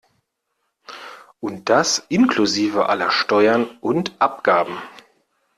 Und 1.41 1.69
das 1.69 2.03
inklusive 2.09 2.89
aller 2.89 3.11
Steuern 3.11 3.65
und 3.81 4.15
Abgaben. 4.19 4.79